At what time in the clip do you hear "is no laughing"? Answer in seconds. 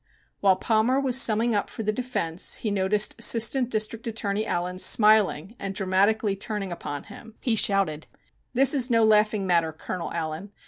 8.73-9.45